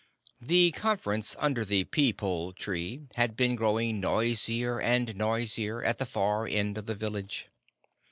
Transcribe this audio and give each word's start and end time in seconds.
The 0.41 0.71
conference 0.71 1.35
under 1.37 1.63
the 1.63 1.83
peepul 1.83 2.53
tree 2.55 3.03
had 3.13 3.35
been 3.37 3.53
growing 3.55 3.99
noisier 3.99 4.79
and 4.81 5.15
noisier, 5.15 5.83
at 5.83 5.99
the 5.99 6.07
far 6.07 6.47
end 6.47 6.79
of 6.79 6.87
the 6.87 6.95
village. 6.95 7.49